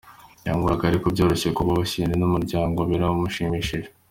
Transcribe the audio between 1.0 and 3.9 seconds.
byoroshye, kuba banyishyuriye n’umuryango biranshimishije.